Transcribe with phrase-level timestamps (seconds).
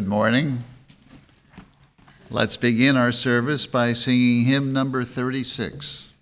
[0.00, 0.64] Good morning.
[2.30, 6.12] Let's begin our service by singing hymn number 36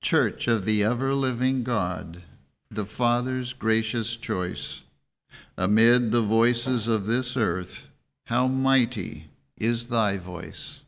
[0.00, 2.22] Church of the Ever Living God,
[2.70, 4.82] the Father's gracious choice.
[5.56, 7.88] Amid the voices of this earth,
[8.26, 9.24] how mighty
[9.56, 10.84] is thy voice.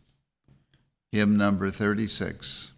[1.11, 2.72] Hymn number 36.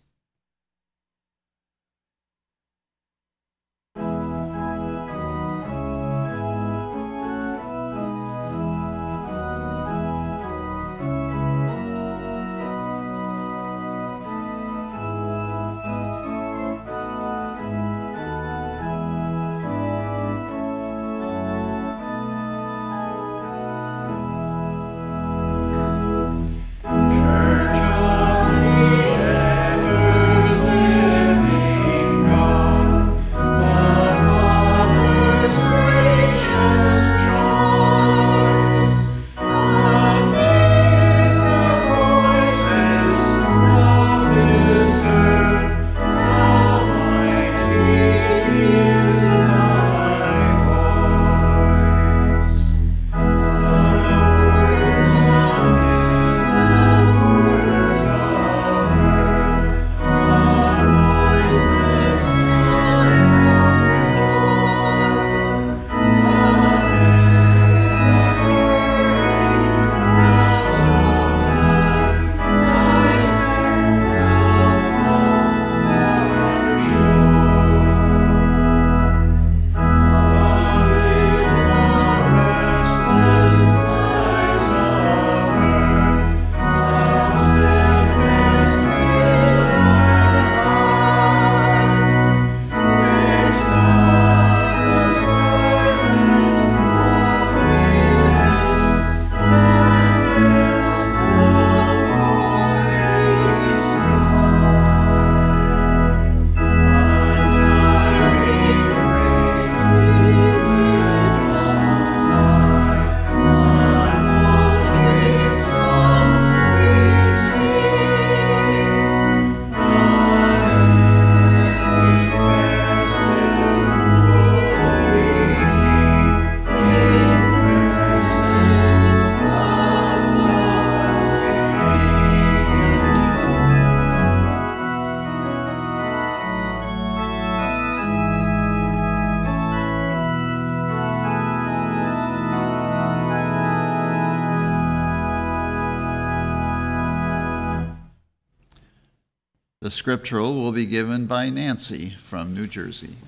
[149.84, 153.18] The scriptural will be given by Nancy from New Jersey.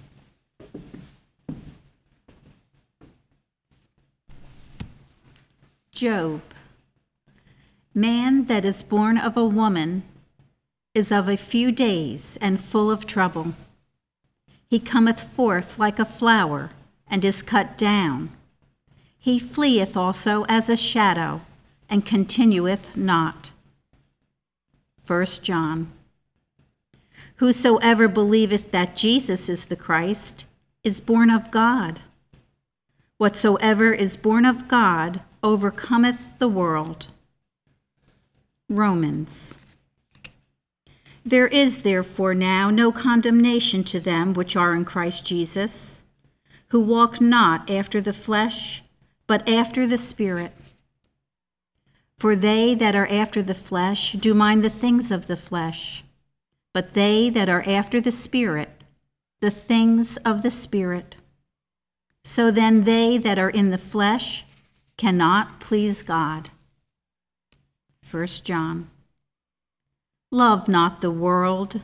[5.92, 6.40] Job.
[7.92, 10.04] Man that is born of a woman
[10.94, 13.52] is of a few days and full of trouble.
[14.66, 16.70] He cometh forth like a flower
[17.06, 18.30] and is cut down.
[19.18, 21.42] He fleeth also as a shadow
[21.90, 23.50] and continueth not.
[25.06, 25.92] 1 John.
[27.36, 30.46] Whosoever believeth that Jesus is the Christ
[30.82, 32.00] is born of God.
[33.18, 37.08] Whatsoever is born of God overcometh the world.
[38.68, 39.56] Romans.
[41.24, 46.02] There is therefore now no condemnation to them which are in Christ Jesus,
[46.68, 48.82] who walk not after the flesh,
[49.26, 50.52] but after the Spirit.
[52.16, 56.04] For they that are after the flesh do mind the things of the flesh
[56.76, 58.68] but they that are after the Spirit,
[59.40, 61.14] the things of the Spirit.
[62.22, 64.44] So then they that are in the flesh
[64.98, 66.50] cannot please God.
[68.10, 68.90] 1 John.
[70.30, 71.80] Love not the world,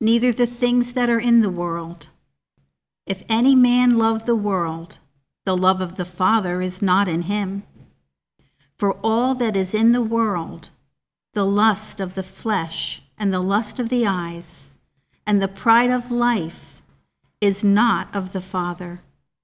[0.00, 2.06] neither the things that are in the world.
[3.04, 4.98] If any man love the world,
[5.44, 7.64] the love of the Father is not in him.
[8.78, 10.70] For all that is in the world,
[11.34, 14.70] the lust of the flesh, and the lust of the eyes,
[15.26, 16.82] and the pride of life
[17.40, 19.00] is not of the Father,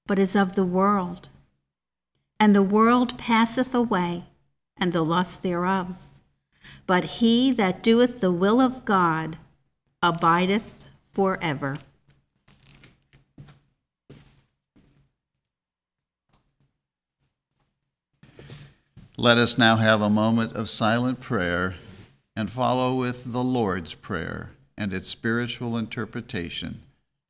[0.07, 1.29] but is of the world.
[2.39, 4.25] And the world passeth away,
[4.76, 5.97] and the lust thereof.
[6.87, 9.38] But he that doeth the will of God
[10.02, 11.79] abideth forever.
[19.17, 21.76] Let us now have a moment of silent prayer
[22.35, 26.83] and follow with the Lord's Prayer and its spiritual interpretation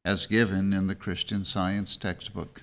[0.05, 2.63] as given in the Christian Science textbook.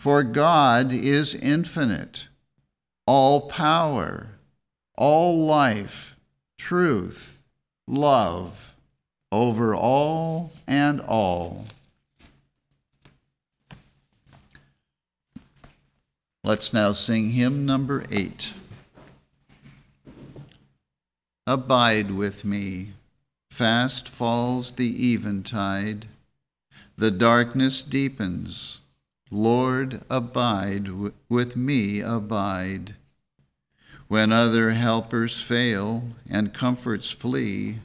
[0.00, 2.24] For God is infinite,
[3.06, 4.28] all power,
[4.96, 6.16] all life,
[6.56, 7.38] truth,
[7.86, 8.74] love,
[9.30, 11.66] over all and all.
[16.42, 18.54] Let's now sing hymn number eight.
[21.46, 22.94] Abide with me.
[23.50, 26.06] Fast falls the eventide.
[26.96, 28.79] The darkness deepens.
[29.30, 30.88] Lord, abide
[31.28, 32.96] with me, abide.
[34.08, 37.78] When other helpers fail and comforts flee,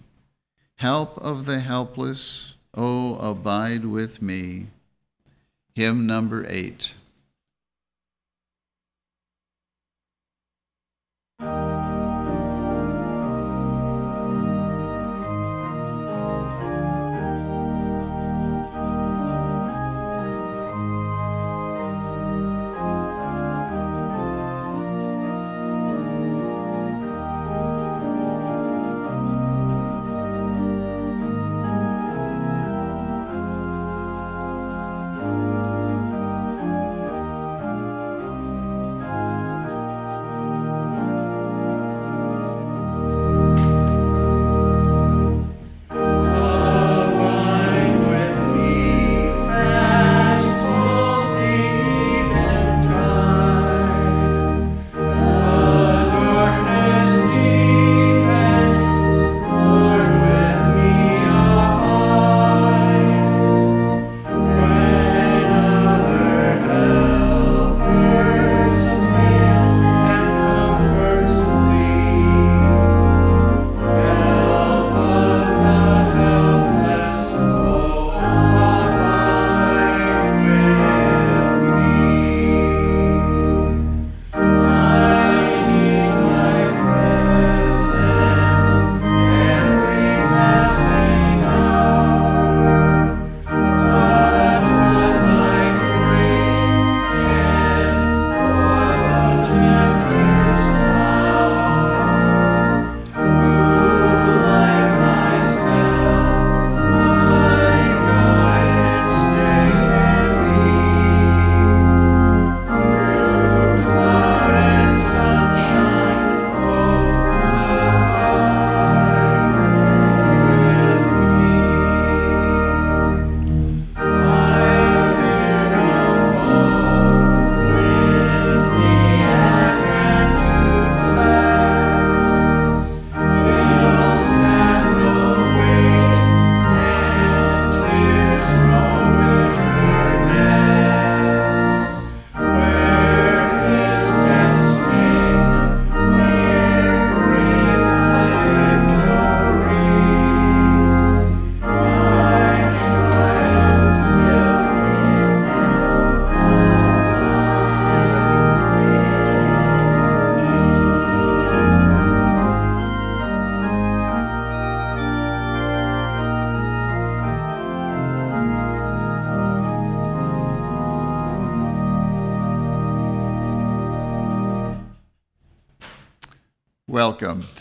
[0.77, 4.67] help of the helpless, oh, abide with me.
[5.75, 6.93] Hymn number eight.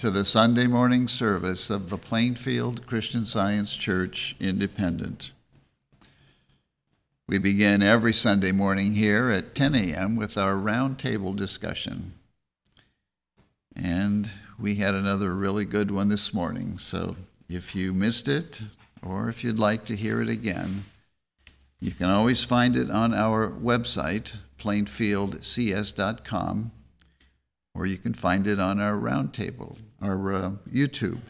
[0.05, 5.31] To the Sunday morning service of the Plainfield Christian Science Church Independent.
[7.27, 10.17] We begin every Sunday morning here at 10 a.m.
[10.17, 12.13] with our roundtable discussion.
[13.75, 17.17] And we had another really good one this morning, so
[17.49, 18.61] if you missed it
[19.03, 20.85] or if you'd like to hear it again,
[21.81, 26.73] you can always find it on our website, plainfieldcs.com,
[27.75, 31.21] or you can find it on our roundtable, our uh, YouTube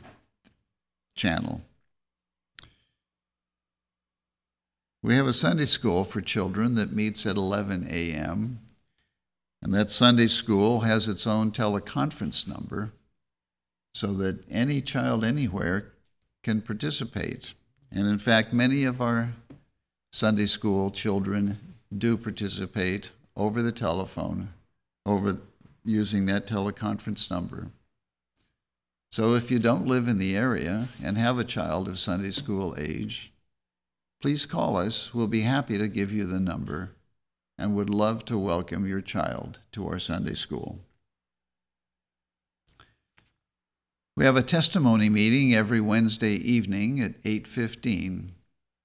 [1.14, 1.62] channel.
[5.02, 8.60] We have a Sunday school for children that meets at 11 a.m.
[9.60, 12.92] And that Sunday school has its own teleconference number
[13.94, 15.92] so that any child anywhere
[16.42, 17.52] can participate.
[17.92, 19.34] And in fact, many of our
[20.12, 21.58] Sunday school children
[21.96, 24.54] do participate over the telephone,
[25.04, 25.38] over
[25.84, 27.68] using that teleconference number.
[29.14, 32.74] So if you don't live in the area and have a child of Sunday school
[32.76, 33.32] age,
[34.20, 35.14] please call us.
[35.14, 36.96] We'll be happy to give you the number
[37.56, 40.80] and would love to welcome your child to our Sunday school.
[44.16, 48.32] We have a testimony meeting every Wednesday evening at 8:15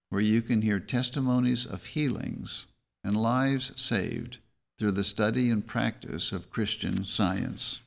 [0.10, 2.68] where you can hear testimonies of healings
[3.04, 4.38] and lives saved
[4.78, 7.80] through the study and practice of Christian science.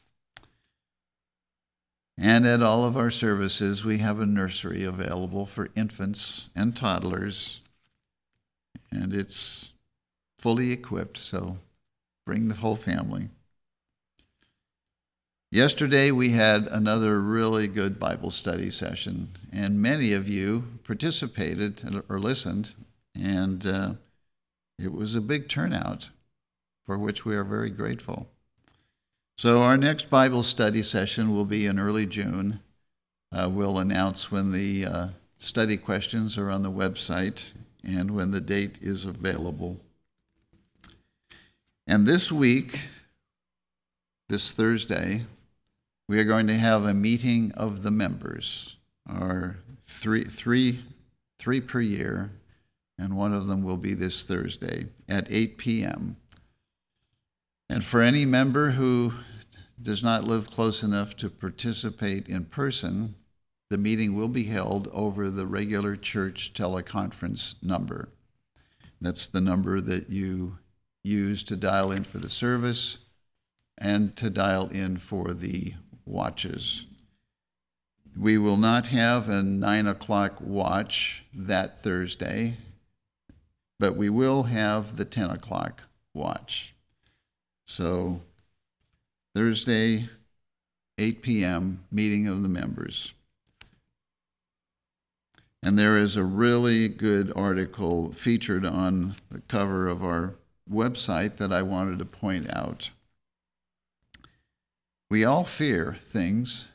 [2.18, 7.60] And at all of our services, we have a nursery available for infants and toddlers,
[8.90, 9.70] and it's
[10.38, 11.56] fully equipped, so
[12.26, 13.28] bring the whole family.
[15.50, 22.18] Yesterday, we had another really good Bible study session, and many of you participated or
[22.18, 22.74] listened,
[23.14, 23.92] and uh,
[24.78, 26.08] it was a big turnout
[26.84, 28.31] for which we are very grateful.
[29.38, 32.60] So, our next Bible study session will be in early June.
[33.32, 37.42] Uh, we'll announce when the uh, study questions are on the website
[37.82, 39.80] and when the date is available.
[41.86, 42.78] And this week,
[44.28, 45.24] this Thursday,
[46.08, 48.76] we are going to have a meeting of the members,
[49.08, 50.84] our three, three,
[51.38, 52.30] three per year,
[52.98, 56.16] and one of them will be this Thursday at 8 p.m.
[57.72, 59.14] And for any member who
[59.80, 63.14] does not live close enough to participate in person,
[63.70, 68.10] the meeting will be held over the regular church teleconference number.
[69.00, 70.58] That's the number that you
[71.02, 72.98] use to dial in for the service
[73.78, 75.72] and to dial in for the
[76.04, 76.84] watches.
[78.14, 82.58] We will not have a nine o'clock watch that Thursday,
[83.78, 86.71] but we will have the 10 o'clock watch.
[87.66, 88.20] So,
[89.34, 90.08] Thursday,
[90.98, 93.12] 8 p.m., meeting of the members.
[95.62, 100.34] And there is a really good article featured on the cover of our
[100.70, 102.90] website that I wanted to point out.
[105.10, 106.68] We all fear things.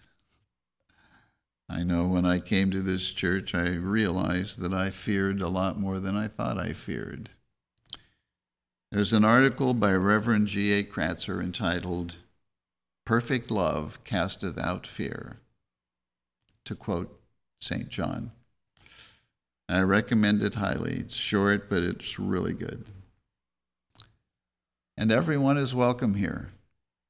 [1.69, 5.77] I know when I came to this church, I realized that I feared a lot
[5.79, 7.31] more than I thought I feared.
[8.89, 10.81] There's an article by Reverend G.A.
[10.85, 12.15] Kratzer entitled,
[13.05, 15.41] Perfect Love Casteth Out Fear,
[16.63, 17.19] to quote
[17.59, 17.89] St.
[17.89, 18.31] John.
[19.67, 20.93] I recommend it highly.
[20.93, 22.85] It's short, but it's really good.
[24.95, 26.51] And everyone is welcome here.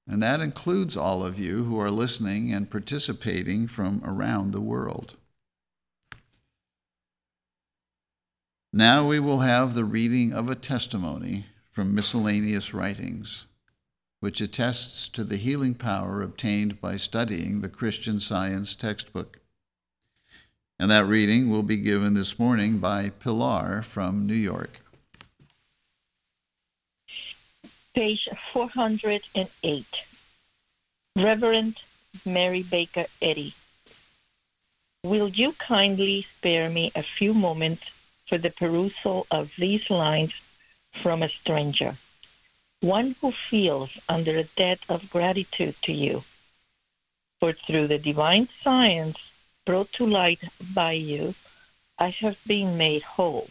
[0.07, 5.13] And that includes all of you who are listening and participating from around the world.
[8.73, 11.45] Now we will have the reading of a testimony
[11.77, 13.45] from miscellaneous writings,
[14.19, 19.37] which attests to the healing power obtained by studying the Christian Science textbook.
[20.79, 24.79] And that reading will be given this morning by Pilar from New York.
[27.93, 29.85] Page 408.
[31.15, 31.77] Reverend
[32.25, 33.53] Mary Baker Eddy.
[35.03, 37.91] Will you kindly spare me a few moments
[38.25, 40.33] for the perusal of these lines
[41.01, 41.95] from a stranger,
[42.81, 46.23] one who feels under a debt of gratitude to you.
[47.39, 49.31] For through the divine science
[49.65, 51.35] brought to light by you,
[51.99, 53.49] I have been made whole.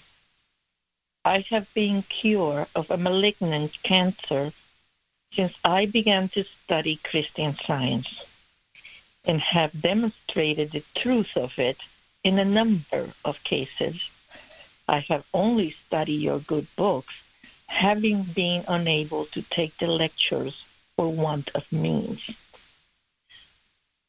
[1.25, 4.53] I have been cured of a malignant cancer
[5.33, 8.11] since I began to study Christian science
[9.25, 11.79] and have demonstrated the truth of it
[12.23, 14.11] in a number of cases.
[14.89, 17.26] I have only studied your good books
[17.69, 20.65] having been unable to take the lectures
[20.97, 22.31] for want of means.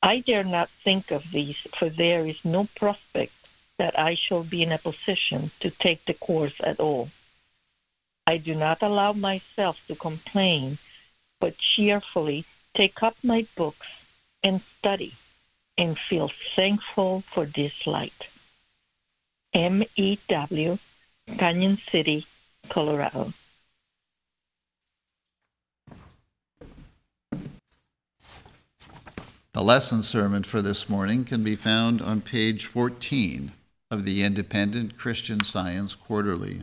[0.01, 3.33] I dare not think of these, for there is no prospect
[3.77, 7.09] that I shall be in a position to take the course at all.
[8.25, 10.77] I do not allow myself to complain,
[11.39, 14.05] but cheerfully take up my books
[14.43, 15.13] and study
[15.77, 18.29] and feel thankful for this light.
[19.53, 20.77] M.E.W.,
[21.27, 22.25] Cañon City,
[22.69, 23.33] Colorado.
[29.57, 33.53] The lesson sermon for this morning can be found on page 14
[33.89, 36.61] of the Independent Christian Science Quarterly.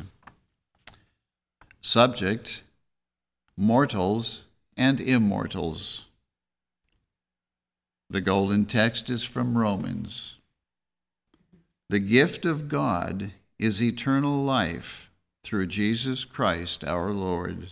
[1.80, 2.62] Subject
[3.56, 4.42] Mortals
[4.76, 6.04] and Immortals.
[8.08, 10.36] The golden text is from Romans.
[11.88, 15.10] The gift of God is eternal life
[15.42, 17.66] through Jesus Christ our Lord.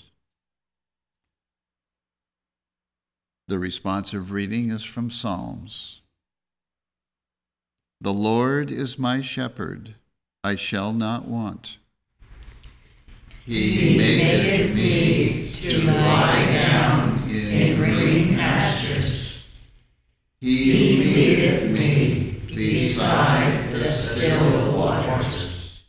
[3.49, 6.01] The responsive reading is from Psalms.
[8.01, 9.97] The Lord is my shepherd,
[10.45, 11.77] I shall not want.
[13.45, 19.45] He maketh me to lie down in green pastures.
[20.41, 25.83] He leadeth me beside the still waters.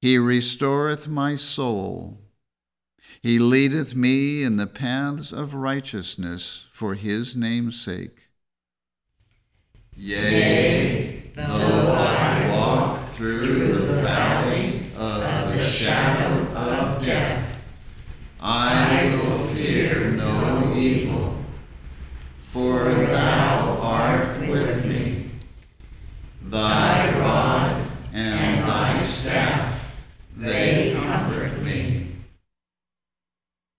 [0.00, 2.21] He restoreth my soul.
[3.22, 8.22] He leadeth me in the paths of righteousness for his name's sake.
[9.94, 15.20] Yea, though I walk through the valley of
[15.52, 17.60] the shadow of death,
[18.40, 21.44] I will fear no evil,
[22.48, 25.30] for thou art with me.
[26.42, 29.80] Thy rod and thy staff,
[30.36, 31.92] they comfort me.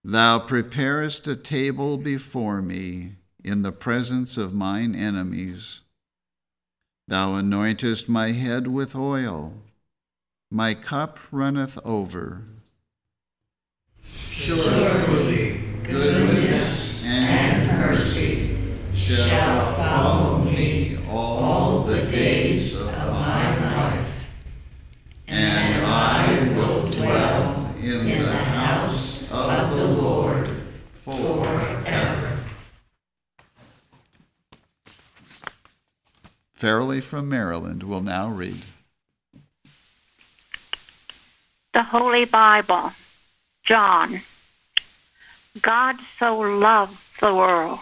[0.05, 5.79] Thou preparest a table before me in the presence of mine enemies.
[7.07, 9.53] Thou anointest my head with oil,
[10.51, 12.41] my cup runneth over.
[14.03, 18.57] Surely goodness and mercy
[18.93, 24.25] shall follow me all the days of my life,
[25.27, 29.92] and I will dwell in the house of the Lord
[31.03, 32.39] forever.
[36.53, 38.61] Fairley from Maryland will now read.
[41.73, 42.91] The Holy Bible,
[43.63, 44.21] John.
[45.61, 47.79] God so loved the world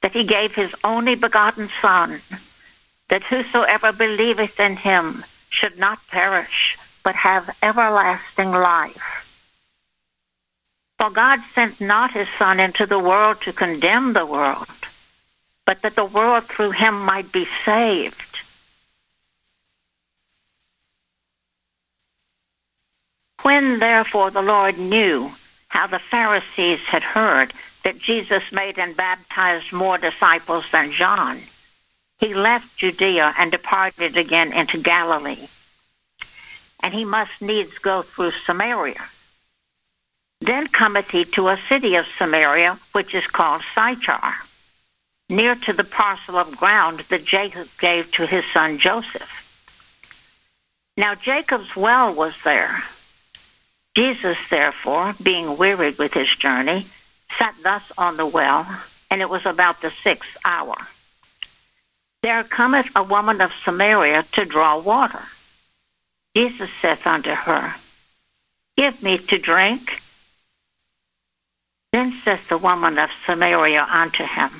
[0.00, 2.20] that he gave his only begotten Son,
[3.08, 9.07] that whosoever believeth in him should not perish, but have everlasting life.
[10.98, 14.66] For God sent not his Son into the world to condemn the world,
[15.64, 18.40] but that the world through him might be saved.
[23.42, 25.30] When therefore the Lord knew
[25.68, 27.52] how the Pharisees had heard
[27.84, 31.38] that Jesus made and baptized more disciples than John,
[32.18, 35.46] he left Judea and departed again into Galilee.
[36.82, 39.04] And he must needs go through Samaria.
[40.40, 44.34] Then cometh he to a city of Samaria, which is called Sychar,
[45.28, 49.34] near to the parcel of ground that Jacob gave to his son Joseph.
[50.96, 52.82] Now Jacob's well was there.
[53.96, 56.86] Jesus, therefore, being wearied with his journey,
[57.36, 58.66] sat thus on the well,
[59.10, 60.76] and it was about the sixth hour.
[62.22, 65.22] There cometh a woman of Samaria to draw water.
[66.34, 67.74] Jesus saith unto her,
[68.76, 70.00] Give me to drink.
[71.92, 74.50] Then saith the woman of Samaria unto him,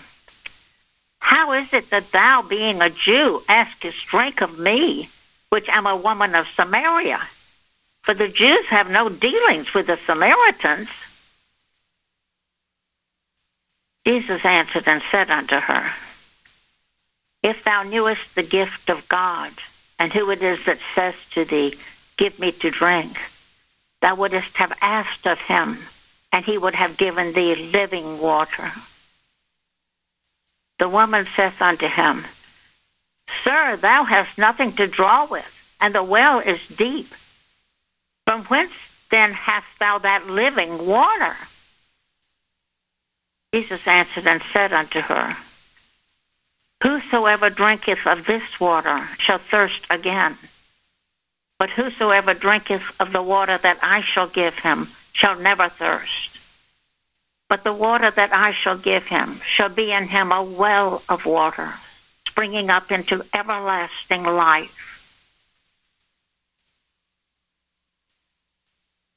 [1.21, 5.09] How is it that thou, being a Jew, askest drink of me,
[5.51, 7.21] which am a woman of Samaria?
[8.03, 10.88] For the Jews have no dealings with the Samaritans.
[14.07, 15.93] Jesus answered and said unto her,
[17.43, 19.53] If thou knewest the gift of God,
[19.99, 21.75] and who it is that says to thee,
[22.17, 23.19] Give me to drink,
[24.01, 25.79] thou wouldst have asked of him,
[26.33, 28.73] and he would have given thee living water.
[30.79, 32.25] The woman saith unto him,
[33.43, 37.09] Sir, thou hast nothing to draw with, and the well is deep.
[38.27, 41.35] From whence then hast thou that living water?
[43.53, 45.37] Jesus answered and said unto her,
[46.83, 50.37] Whosoever drinketh of this water shall thirst again.
[51.59, 56.38] But whosoever drinketh of the water that I shall give him shall never thirst.
[57.49, 61.25] But the water that I shall give him shall be in him a well of
[61.25, 61.73] water,
[62.27, 64.85] springing up into everlasting life.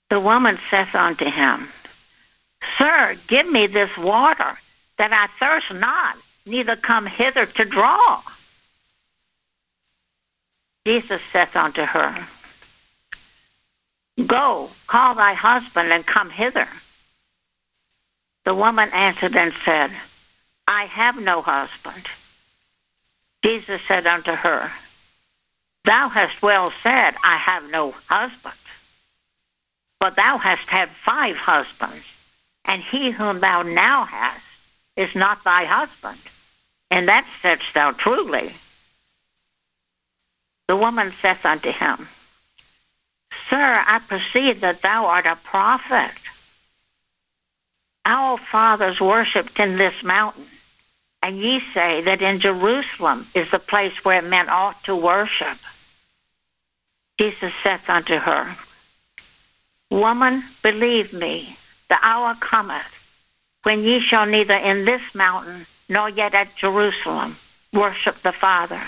[0.09, 1.69] The woman saith unto him,
[2.77, 4.57] Sir, give me this water,
[4.97, 8.21] that I thirst not, neither come hither to draw.
[10.85, 12.27] Jesus saith unto her,
[14.27, 16.67] Go, call thy husband, and come hither.
[18.43, 19.91] The woman answered and said,
[20.67, 22.07] I have no husband.
[23.43, 24.71] Jesus said unto her,
[25.83, 28.55] Thou hast well said, I have no husband.
[29.99, 32.05] But thou hast had five husbands,
[32.65, 34.45] and he whom thou now hast
[34.95, 36.19] is not thy husband.
[36.89, 38.51] And that saidst thou truly.
[40.67, 42.07] The woman saith unto him,
[43.51, 46.13] Sir, I perceive that thou art a prophet.
[48.05, 50.45] Our fathers worshipped in this mountain,
[51.21, 55.57] and ye say that in Jerusalem is the place where men ought to worship.
[57.19, 58.55] Jesus saith unto her,
[59.89, 61.57] Woman, believe me,
[61.89, 62.99] the hour cometh
[63.63, 67.35] when ye shall neither in this mountain nor yet at Jerusalem
[67.73, 68.81] worship the Father.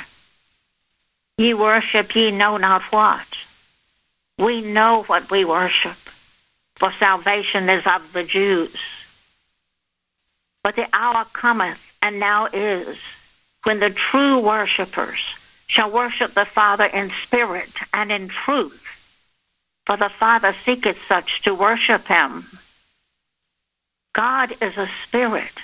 [1.38, 3.28] Ye worship ye know not what.
[4.38, 5.98] We know what we worship,
[6.76, 8.76] for salvation is of the Jews.
[10.64, 12.98] But the hour cometh, and now is,
[13.64, 18.80] when the true worshippers shall worship the Father in spirit and in truth,
[19.86, 22.46] for the Father seeketh such to worship him.
[24.14, 25.60] God is a spirit,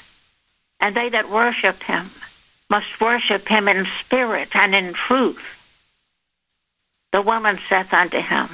[0.79, 2.07] and they that worship him
[2.69, 5.58] must worship him in spirit and in truth.
[7.11, 8.47] The woman saith unto him,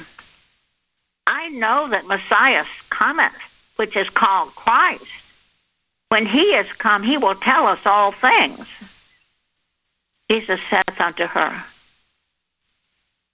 [1.26, 5.04] I know that Messiah cometh, which is called Christ.
[6.08, 8.66] When he is come, he will tell us all things.
[10.30, 11.64] Jesus saith unto her,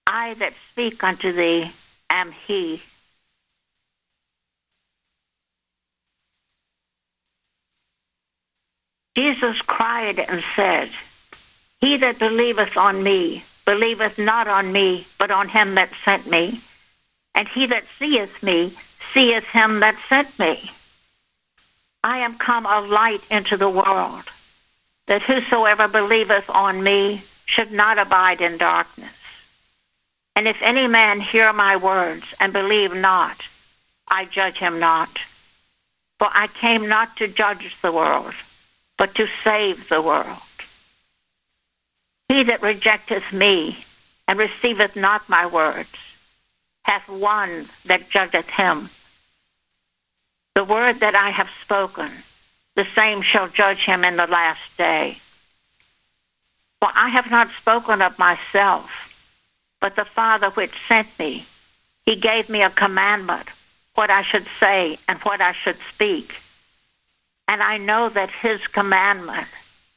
[0.06, 1.70] I that speak unto thee
[2.10, 2.82] am he.
[9.14, 10.90] Jesus cried and said,
[11.80, 16.60] He that believeth on me, believeth not on me, but on him that sent me.
[17.34, 18.72] And he that seeth me,
[19.12, 20.70] seeth him that sent me.
[22.04, 24.24] I am come a light into the world,
[25.06, 29.16] that whosoever believeth on me should not abide in darkness.
[30.34, 33.42] And if any man hear my words and believe not,
[34.08, 35.18] I judge him not.
[36.18, 38.34] For I came not to judge the world,
[38.96, 40.38] but to save the world.
[42.32, 43.84] He that rejecteth me
[44.26, 46.16] and receiveth not my words
[46.82, 48.88] hath one that judgeth him.
[50.54, 52.10] The word that I have spoken,
[52.74, 55.18] the same shall judge him in the last day.
[56.80, 58.88] For I have not spoken of myself,
[59.78, 61.44] but the Father which sent me,
[62.06, 63.50] he gave me a commandment,
[63.94, 66.40] what I should say and what I should speak.
[67.46, 69.48] And I know that his commandment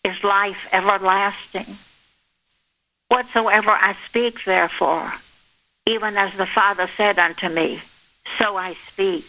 [0.03, 1.77] is life everlasting.
[3.09, 5.13] Whatsoever I speak, therefore,
[5.85, 7.81] even as the Father said unto me,
[8.37, 9.25] so I speak.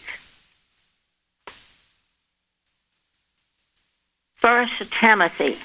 [4.35, 5.57] First Timothy,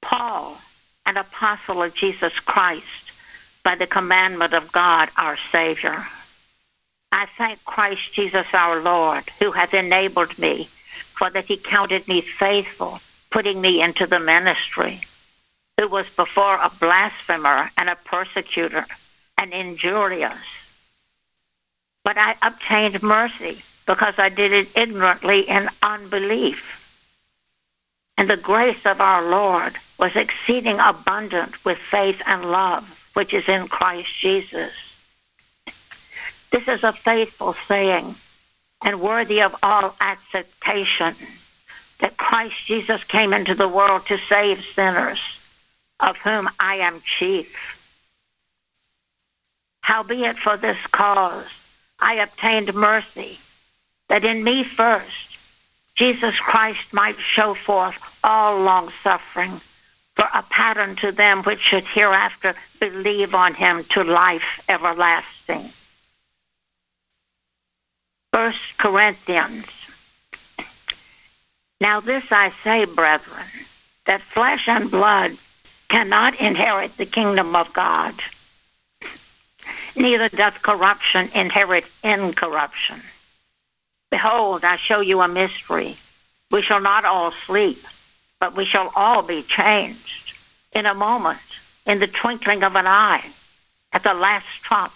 [0.00, 0.58] Paul,
[1.06, 3.12] an apostle of Jesus Christ,
[3.62, 6.06] by the commandment of God our Savior.
[7.12, 12.20] I thank Christ Jesus our Lord, who hath enabled me, for that he counted me
[12.20, 13.00] faithful,
[13.30, 15.00] putting me into the ministry,
[15.78, 18.84] who was before a blasphemer and a persecutor,
[19.38, 20.38] and injurious.
[22.02, 26.74] But I obtained mercy because I did it ignorantly in unbelief.
[28.16, 33.48] And the grace of our Lord was exceeding abundant with faith and love, which is
[33.48, 34.72] in Christ Jesus.
[36.50, 38.16] This is a faithful saying
[38.84, 41.14] and worthy of all acceptation
[42.00, 45.37] that Christ Jesus came into the world to save sinners,
[46.00, 47.74] of whom I am chief.
[49.82, 51.46] Howbeit for this cause
[52.00, 53.38] I obtained mercy,
[54.08, 55.28] that in me first
[55.98, 59.60] Jesus Christ might show forth all long suffering
[60.14, 65.70] for a pattern to them which should hereafter believe on him to life everlasting.
[68.32, 69.66] First Corinthians.
[71.80, 73.46] Now this I say, brethren,
[74.06, 75.32] that flesh and blood
[75.88, 78.14] cannot inherit the kingdom of God,
[79.96, 83.00] neither doth corruption inherit incorruption.
[84.10, 85.96] Behold, I show you a mystery.
[86.50, 87.78] We shall not all sleep,
[88.40, 90.34] but we shall all be changed
[90.72, 91.40] in a moment,
[91.86, 93.24] in the twinkling of an eye,
[93.92, 94.92] at the last trump.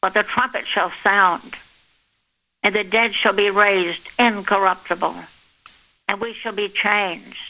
[0.00, 1.56] For the trumpet shall sound,
[2.62, 5.14] and the dead shall be raised incorruptible,
[6.08, 7.49] and we shall be changed.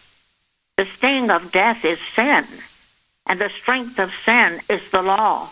[0.77, 2.45] The sting of death is sin,
[3.27, 5.49] and the strength of sin is the law.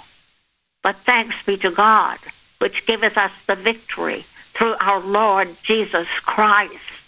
[0.81, 2.17] But thanks be to God,
[2.59, 4.21] which giveth us the victory
[4.53, 6.99] through our Lord Jesus Christ.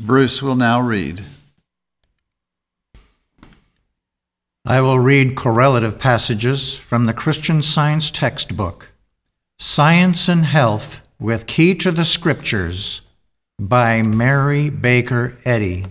[0.00, 1.22] Bruce will now read.
[4.66, 8.88] I will read correlative passages from the Christian Science textbook,
[9.58, 13.02] Science and Health with Key to the Scriptures
[13.58, 15.84] by Mary Baker Eddy.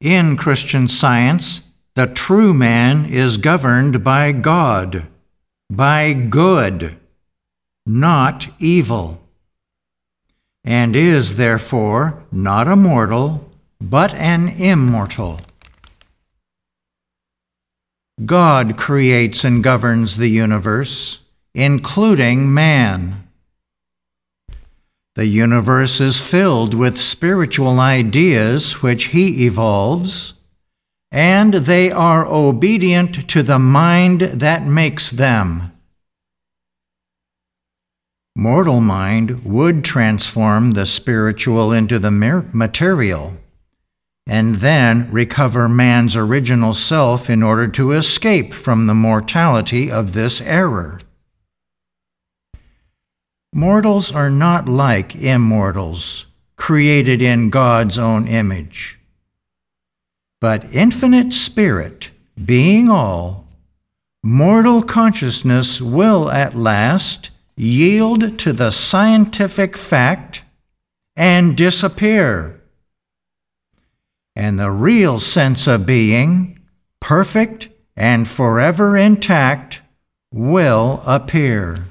[0.00, 1.62] In Christian Science,
[1.94, 5.06] the true man is governed by God,
[5.70, 6.98] by good,
[7.86, 9.22] not evil,
[10.62, 13.50] and is therefore not a mortal,
[13.80, 15.40] but an immortal.
[18.24, 21.20] God creates and governs the universe,
[21.56, 23.26] including man.
[25.14, 30.34] The universe is filled with spiritual ideas which he evolves,
[31.10, 35.72] and they are obedient to the mind that makes them.
[38.36, 43.38] Mortal mind would transform the spiritual into the material
[44.26, 50.42] and then recover man's original self in order to escape from the mortality of this
[50.42, 50.98] error.
[53.56, 58.98] Mortals are not like immortals, created in God's own image.
[60.42, 62.10] But infinite spirit,
[62.44, 63.46] being all,
[64.22, 70.42] mortal consciousness will at last yield to the scientific fact
[71.16, 72.60] and disappear
[74.36, 76.58] and the real sense of being,
[77.00, 79.80] perfect and forever intact,
[80.30, 81.86] will appear.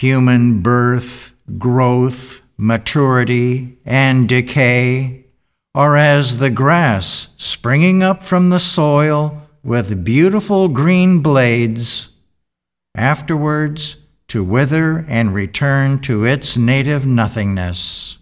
[0.00, 5.26] Human birth, growth, maturity, and decay
[5.74, 12.08] are as the grass springing up from the soil with beautiful green blades,
[12.94, 18.16] afterwards to wither and return to its native nothingness.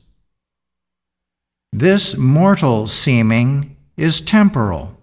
[1.72, 5.00] This mortal seeming is temporal.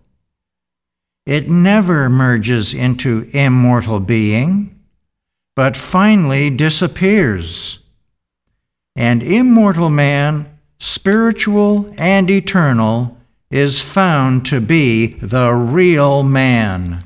[1.26, 4.75] It never merges into immortal being,
[5.56, 7.80] but finally disappears.
[8.96, 13.18] And immortal man, spiritual and eternal,
[13.50, 17.04] is found to be the real man.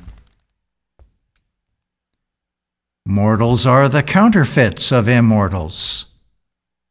[3.06, 6.06] Mortals are the counterfeits of immortals.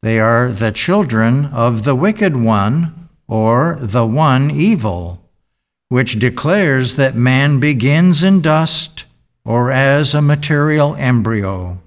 [0.01, 5.29] They are the children of the wicked one, or the one evil,
[5.89, 9.05] which declares that man begins in dust
[9.45, 11.79] or as a material embryo.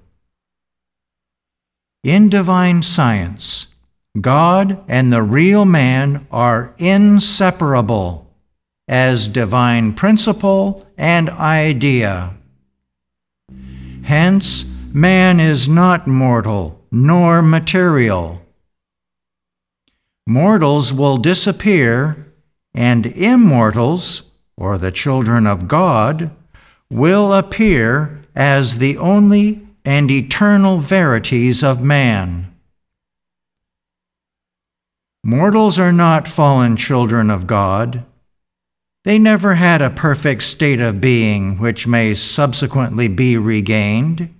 [2.03, 3.67] In divine science,
[4.19, 8.29] God and the real man are inseparable
[8.87, 12.35] as divine principle and idea.
[14.03, 18.41] Hence, man is not mortal nor material.
[20.27, 22.31] Mortals will disappear,
[22.73, 24.23] and immortals,
[24.55, 26.29] or the children of God,
[26.93, 32.53] will appear as the only and eternal verities of man.
[35.23, 38.05] Mortals are not fallen children of God.
[39.05, 44.33] They never had a perfect state of being which may subsequently be regained.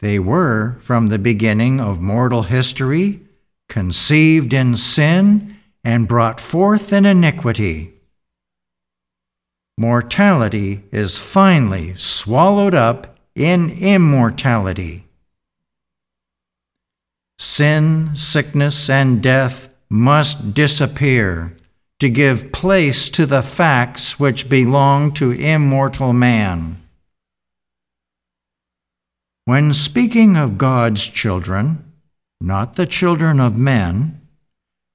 [0.00, 3.20] They were, from the beginning of mortal history,
[3.68, 7.91] conceived in sin and brought forth in iniquity.
[9.78, 15.06] Mortality is finally swallowed up in immortality.
[17.38, 21.56] Sin, sickness, and death must disappear
[21.98, 26.76] to give place to the facts which belong to immortal man.
[29.44, 31.92] When speaking of God's children,
[32.40, 34.20] not the children of men,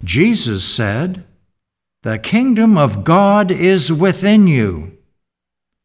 [0.03, 1.23] Jesus said,
[2.07, 4.97] The kingdom of God is within you.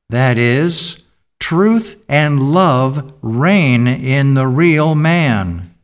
[0.09, 1.03] That is,
[1.41, 5.75] truth and love reign in the real man,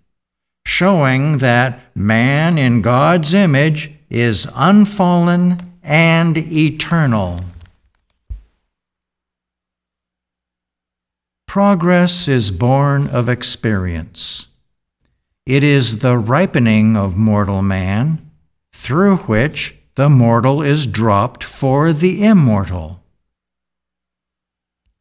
[0.64, 7.40] showing that man in God's image is unfallen and eternal.
[11.48, 14.46] Progress is born of experience.
[15.46, 18.30] It is the ripening of mortal man,
[18.72, 23.02] through which the mortal is dropped for the immortal.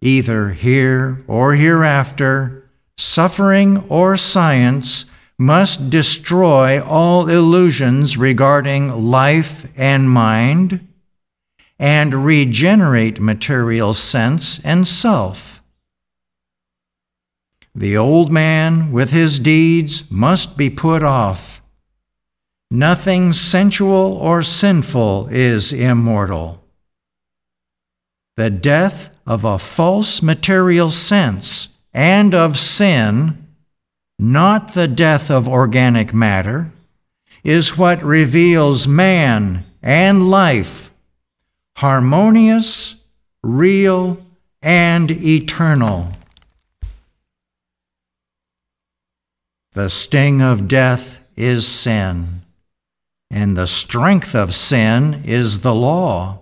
[0.01, 2.67] Either here or hereafter,
[2.97, 5.05] suffering or science
[5.37, 10.87] must destroy all illusions regarding life and mind,
[11.77, 15.61] and regenerate material sense and self.
[17.75, 21.61] The old man with his deeds must be put off.
[22.69, 26.63] Nothing sensual or sinful is immortal.
[28.35, 33.47] The death of a false material sense and of sin,
[34.19, 36.71] not the death of organic matter,
[37.43, 40.91] is what reveals man and life,
[41.77, 43.01] harmonious,
[43.41, 44.21] real,
[44.61, 46.11] and eternal.
[49.71, 52.41] The sting of death is sin,
[53.29, 56.39] and the strength of sin is the law,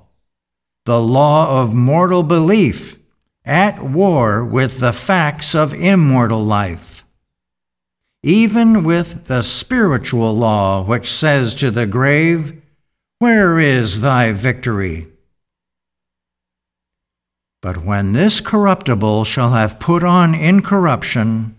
[0.86, 2.98] the law of mortal belief
[3.44, 7.04] at war with the facts of immortal life.
[8.24, 12.60] Even with the spiritual law, which says to the grave,
[13.20, 15.08] Where is thy victory?
[17.62, 21.56] But when this corruptible shall have put on incorruption,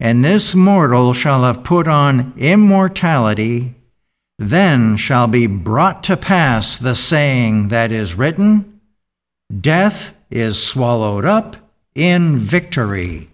[0.00, 3.74] and this mortal shall have put on immortality,
[4.50, 8.80] then shall be brought to pass the saying that is written
[9.60, 11.56] Death is swallowed up
[11.94, 13.28] in victory.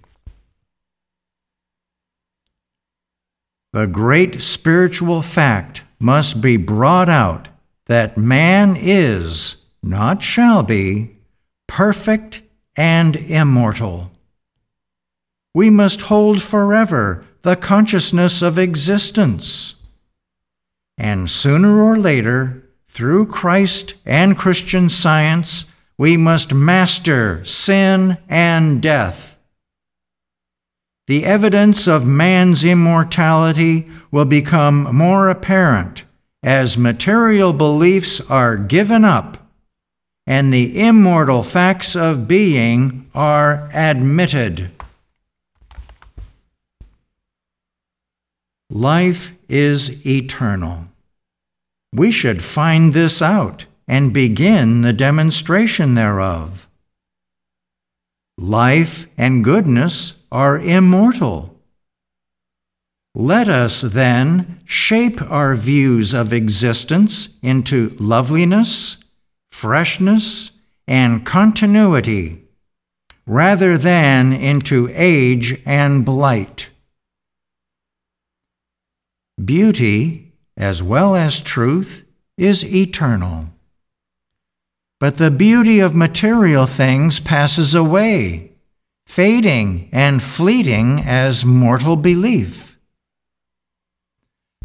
[3.73, 7.49] The great spiritual fact must be brought out
[7.87, 11.17] that man is, not shall be,
[11.67, 12.43] perfect
[12.77, 14.11] and immortal
[15.59, 19.75] we must hold forever the consciousness of existence.
[20.99, 25.65] And sooner or later, through Christ and Christian science,
[25.97, 29.39] we must master sin and death.
[31.07, 36.05] The evidence of man's immortality will become more apparent
[36.43, 39.39] as material beliefs are given up
[40.27, 44.71] and the immortal facts of being are admitted.
[48.69, 50.88] Life is eternal.
[51.93, 56.69] We should find this out and begin the demonstration thereof.
[58.37, 61.59] Life and goodness are immortal.
[63.15, 68.99] Let us then shape our views of existence into loveliness,
[69.51, 70.53] freshness,
[70.87, 72.45] and continuity,
[73.27, 76.71] rather than into age and blight.
[79.43, 80.28] Beauty,
[80.59, 82.05] as well as truth,
[82.37, 83.47] is eternal.
[85.01, 88.51] But the beauty of material things passes away,
[89.07, 92.77] fading and fleeting as mortal belief.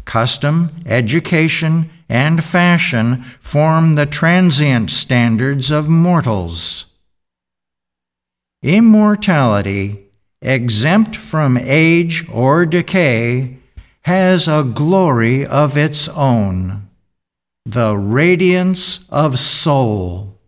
[0.04, 6.86] Custom, education, and fashion form the transient standards of mortals.
[8.62, 10.06] Immortality,
[10.42, 13.58] exempt from age or decay,
[14.04, 16.88] has a glory of its own,
[17.64, 20.38] the radiance of soul.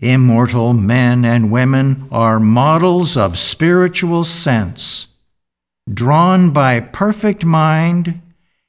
[0.00, 5.06] Immortal men and women are models of spiritual sense,
[5.92, 8.20] drawn by perfect mind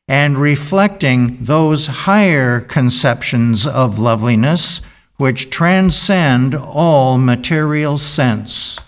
[0.07, 4.81] and reflecting those higher conceptions of loveliness
[5.17, 8.79] which transcend all material sense.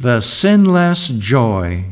[0.00, 1.84] The sinless joy,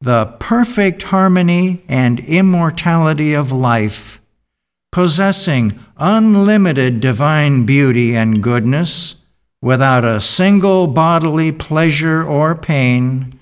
[0.00, 4.20] the perfect harmony and immortality of life,
[4.90, 9.14] possessing unlimited divine beauty and goodness,
[9.62, 13.32] without a single bodily pleasure or pain,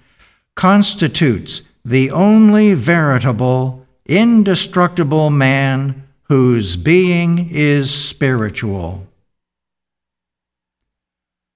[0.54, 9.07] constitutes the only veritable, indestructible man whose being is spiritual.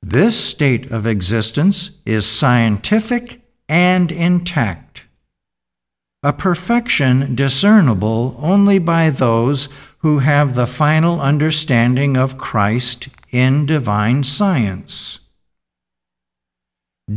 [0.02, 5.04] This state of existence is scientific and intact,
[6.24, 14.24] a perfection discernible only by those who have the final understanding of Christ in divine
[14.24, 15.20] science.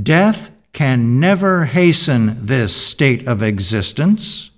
[0.03, 4.51] Death can never hasten this state of existence,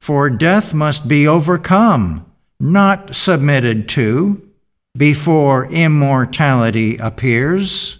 [0.00, 2.24] for death must be overcome,
[2.60, 4.51] not submitted to
[4.96, 7.98] before immortality appears.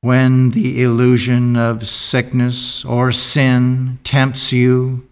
[0.00, 5.06] When the illusion of sickness or sin tempts you,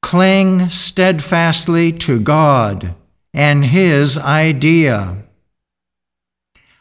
[0.00, 2.94] cling steadfastly to God
[3.34, 5.24] and His idea.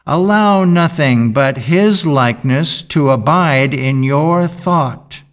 [0.05, 5.23] Allow nothing but His likeness to abide in your thought.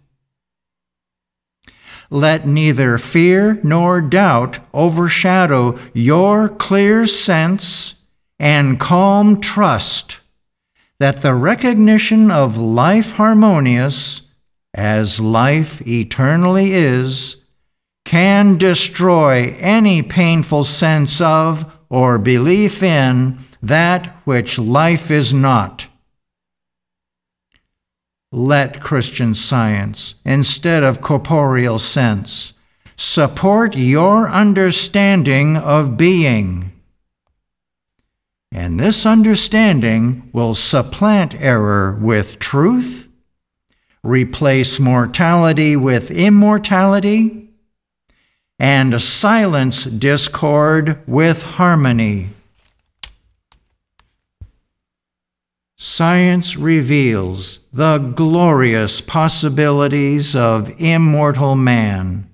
[2.09, 7.95] Let neither fear nor doubt overshadow your clear sense
[8.39, 10.19] and calm trust
[10.99, 14.23] that the recognition of life harmonious,
[14.73, 17.37] as life eternally is,
[18.05, 25.86] can destroy any painful sense of or belief in that which life is not.
[28.31, 32.53] Let Christian science, instead of corporeal sense,
[32.97, 36.73] support your understanding of being.
[38.51, 43.07] And this understanding will supplant error with truth,
[44.03, 47.49] replace mortality with immortality,
[48.59, 52.29] and silence discord with harmony.
[55.79, 62.27] Science reveals the glorious possibilities of immortal man,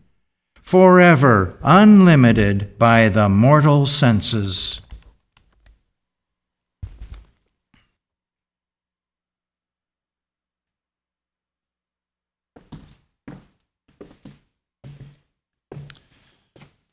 [0.62, 4.80] forever unlimited by the mortal senses.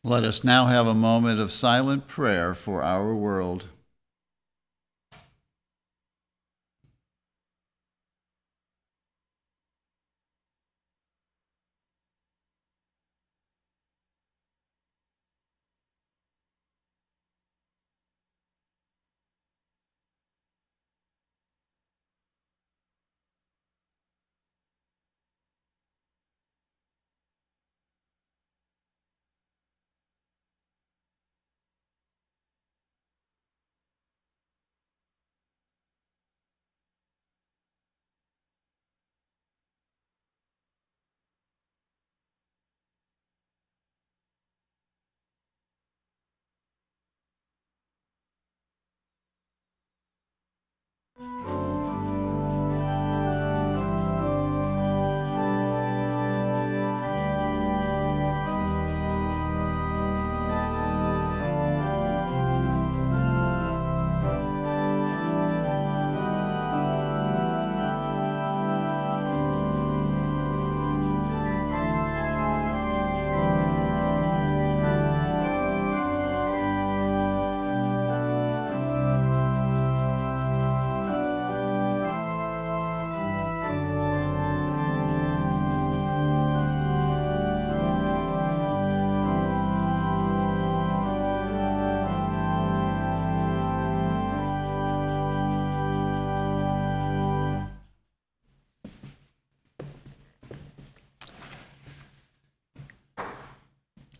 [0.02, 3.68] Let us now have a moment of silent prayer for our world.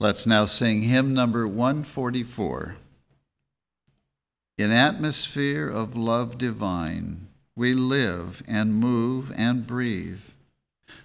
[0.02, 2.76] Let's now sing hymn number 144.
[4.56, 10.22] In atmosphere of love divine, we live and move and breathe.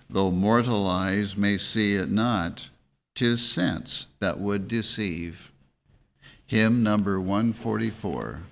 [0.10, 2.70] Though mortal eyes may see it not,
[3.16, 5.52] 'tis sense that would deceive.
[6.46, 8.43] Hymn number 144.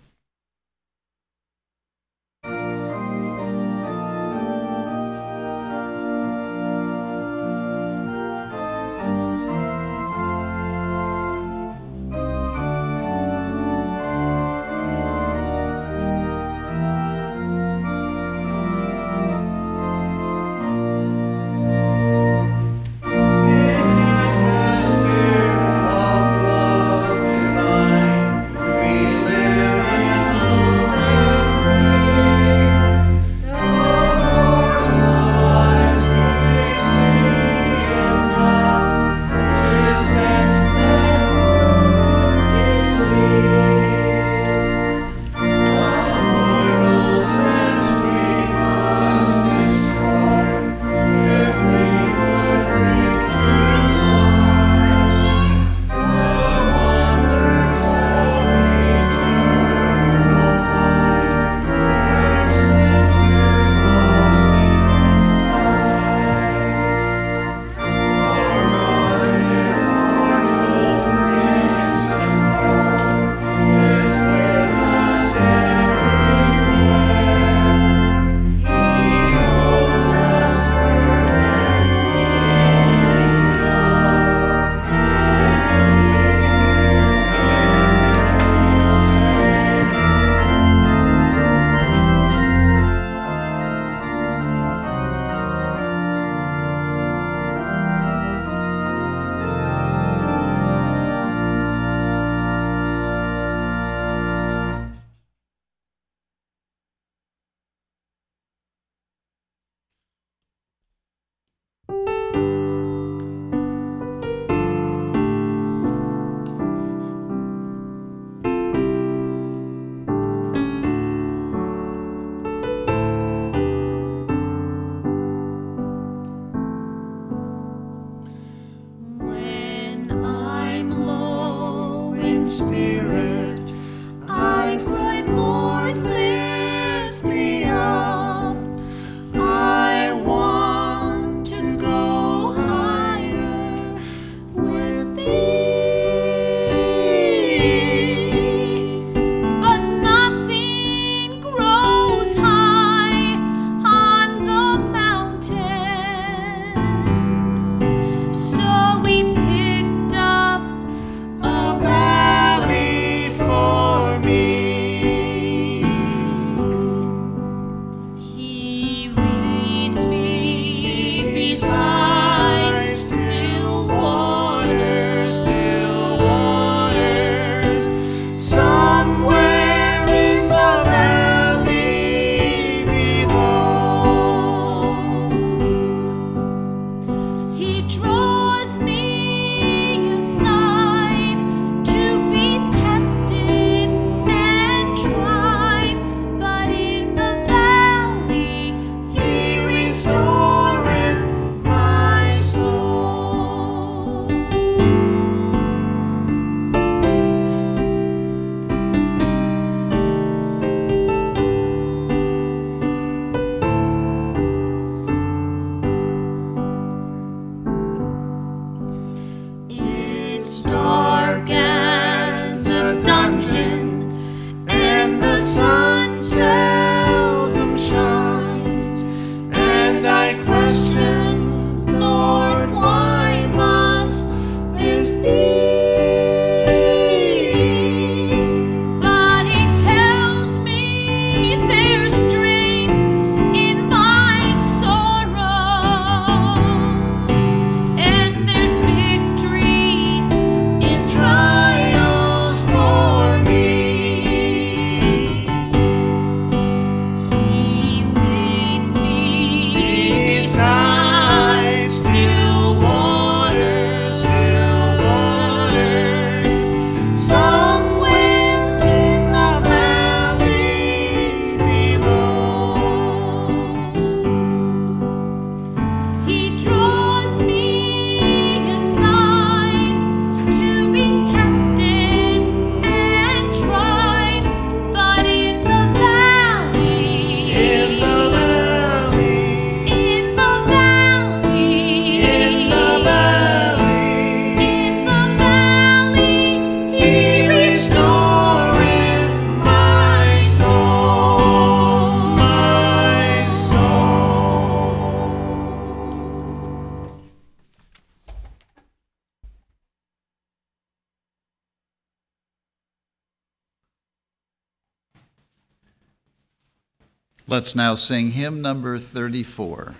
[317.53, 319.93] Let's now sing hymn number 34.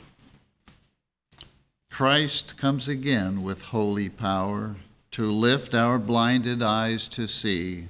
[1.91, 4.77] Christ comes again with holy power
[5.11, 7.89] to lift our blinded eyes to see.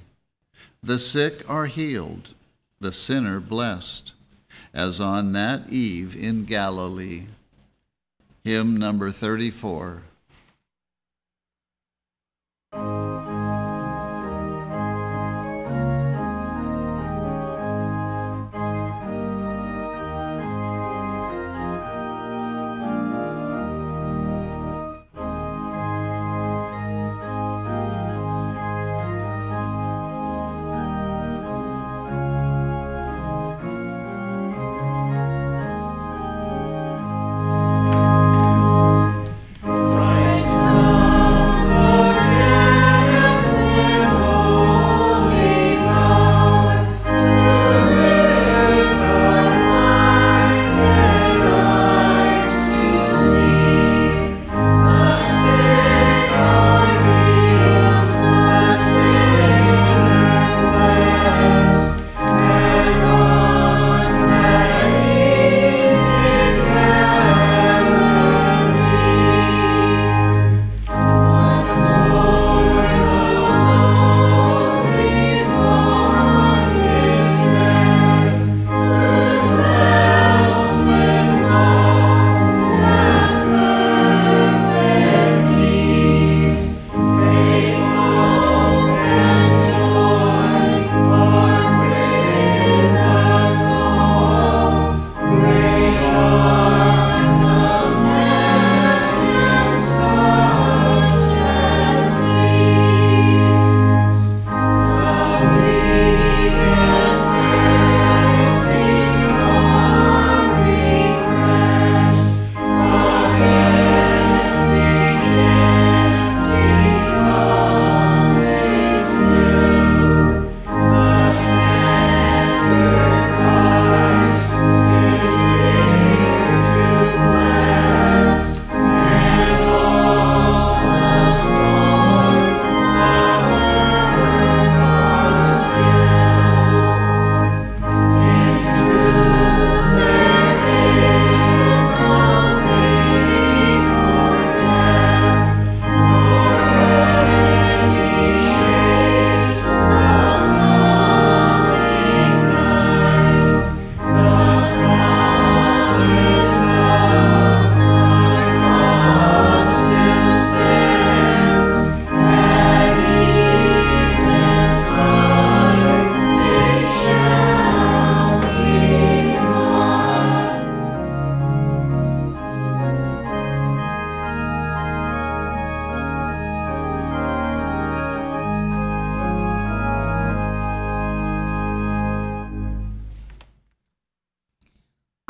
[0.82, 2.34] The sick are healed,
[2.78, 4.12] the sinner blessed,
[4.74, 7.28] as on that eve in Galilee.
[8.44, 10.02] Hymn number 34.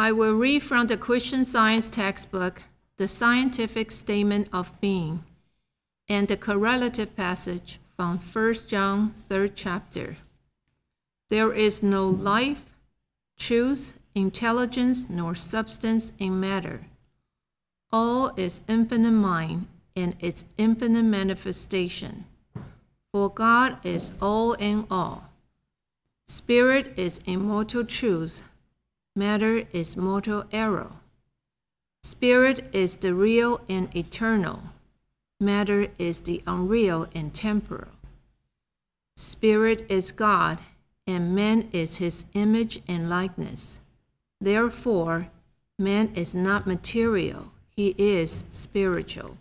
[0.04, 2.60] I will read from the Christian Science textbook,
[2.98, 5.24] The Scientific Statement of Being,
[6.10, 10.16] and the correlative passage from 1 John 3rd chapter.
[11.30, 12.76] There is no life,
[13.38, 16.84] truth, intelligence, nor substance in matter.
[17.90, 22.26] All is infinite mind and its infinite manifestation.
[23.10, 25.30] For God is all in all.
[26.28, 28.42] Spirit is immortal truth
[29.16, 30.90] Matter is mortal error.
[32.02, 34.64] Spirit is the real and eternal.
[35.38, 37.92] Matter is the unreal and temporal.
[39.16, 40.62] Spirit is God,
[41.06, 43.80] and man is his image and likeness.
[44.40, 45.28] Therefore,
[45.78, 49.36] man is not material, he is spiritual.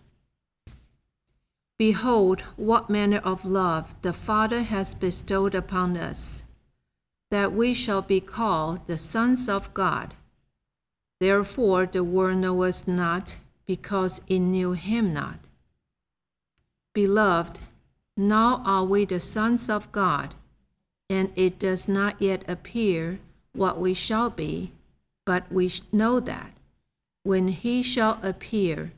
[1.78, 6.44] Behold, what manner of love the Father has bestowed upon us
[7.34, 10.14] that we shall be called the sons of God.
[11.18, 15.48] Therefore the world knoweth not, because it knew him not.
[16.92, 17.58] Beloved,
[18.16, 20.36] now are we the sons of God,
[21.10, 23.18] and it does not yet appear
[23.52, 24.70] what we shall be,
[25.26, 26.52] but we know that
[27.24, 28.92] when he shall appear,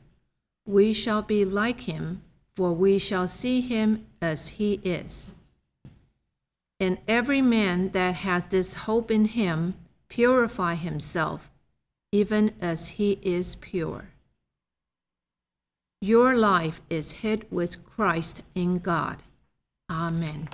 [0.63, 2.21] we shall be like him,
[2.55, 5.33] for we shall see him as he is.
[6.79, 9.75] And every man that has this hope in him
[10.09, 11.49] purify himself,
[12.11, 14.09] even as he is pure.
[16.01, 19.23] Your life is hid with Christ in God.
[19.89, 20.49] Amen.